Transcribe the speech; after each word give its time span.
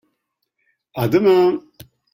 À 0.95 1.07
demain. 1.07 1.61